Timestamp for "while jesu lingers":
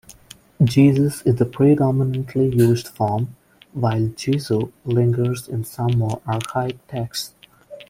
3.73-5.47